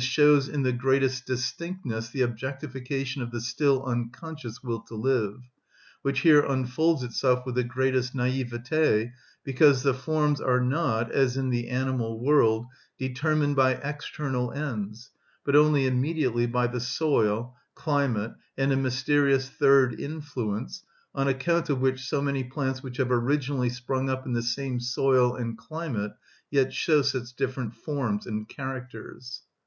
_,shows 0.02 0.48
in 0.48 0.62
the 0.62 0.72
greatest 0.72 1.26
distinctness 1.26 2.08
the 2.08 2.22
objectification 2.22 3.20
of 3.20 3.30
the 3.30 3.38
still 3.38 3.84
unconscious 3.84 4.62
will 4.62 4.80
to 4.80 4.94
live, 4.94 5.42
which 6.00 6.20
here 6.20 6.40
unfolds 6.40 7.02
itself 7.02 7.44
with 7.44 7.54
the 7.54 7.62
greatest 7.62 8.14
naïveté, 8.14 9.12
because 9.44 9.82
the 9.82 9.92
forms 9.92 10.40
are 10.40 10.58
not, 10.62 11.12
as 11.12 11.36
in 11.36 11.50
the 11.50 11.68
animal 11.68 12.18
world, 12.18 12.64
determined 12.98 13.54
by 13.54 13.72
external 13.74 14.50
ends, 14.52 15.10
but 15.44 15.54
only 15.54 15.86
immediately 15.86 16.46
by 16.46 16.66
the 16.66 16.80
soil, 16.80 17.54
climate, 17.74 18.32
and 18.56 18.72
a 18.72 18.76
mysterious 18.76 19.50
third 19.50 20.00
influence 20.00 20.82
on 21.14 21.28
account 21.28 21.68
of 21.68 21.78
which 21.78 22.00
so 22.08 22.22
many 22.22 22.42
plants 22.42 22.82
which 22.82 22.96
have 22.96 23.10
originally 23.12 23.68
sprung 23.68 24.08
up 24.08 24.24
in 24.24 24.32
the 24.32 24.40
same 24.40 24.80
soil 24.80 25.34
and 25.36 25.58
climate 25.58 26.12
yet 26.50 26.72
show 26.72 27.02
such 27.02 27.34
different 27.36 27.74
forms 27.74 28.24
and 28.26 28.48
characters. 28.48 29.42